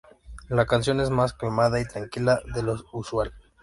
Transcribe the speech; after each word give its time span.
La 0.49 0.65
canción 0.65 0.99
es 0.99 1.11
más 1.11 1.33
calmada 1.35 1.79
y 1.79 1.85
tranquila 1.85 2.41
de 2.55 2.63
lo 2.63 2.75
usual. 2.93 3.31